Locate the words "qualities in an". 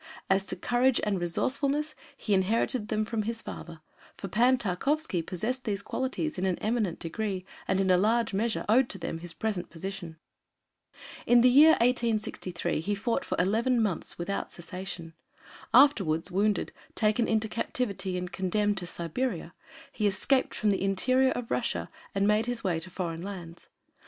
5.83-6.57